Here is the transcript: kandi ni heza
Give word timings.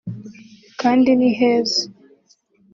kandi 0.81 1.09
ni 1.19 1.29
heza 1.39 1.81